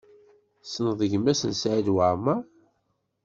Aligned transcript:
Tessneḍ 0.61 0.99
gma-s 1.11 1.41
n 1.45 1.51
Saɛid 1.61 1.87
Waɛmaṛ? 1.95 2.41